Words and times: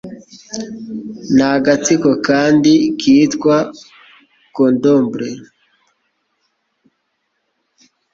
nagatsiko 1.37 2.09
kandi 2.27 2.71
kitwa 2.99 3.57
Candomblé. 4.55 5.29